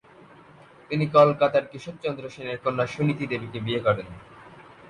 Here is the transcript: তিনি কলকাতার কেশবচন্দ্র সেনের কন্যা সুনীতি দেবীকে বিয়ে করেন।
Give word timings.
তিনি 0.89 1.05
কলকাতার 1.15 1.65
কেশবচন্দ্র 1.71 2.23
সেনের 2.29 2.57
কন্যা 2.63 2.85
সুনীতি 2.87 3.25
দেবীকে 3.31 3.59
বিয়ে 3.59 3.81
করেন। 3.81 4.07